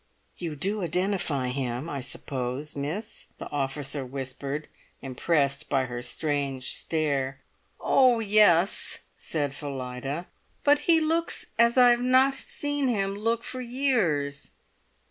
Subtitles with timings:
[0.35, 4.67] "You do identify him, I suppose, miss?" the officer whispered,
[4.99, 7.37] impressed by her strange stare.
[7.79, 10.25] "Oh, yes!" said Phillida.
[10.63, 14.49] "But he looks as I have not seen him look for years.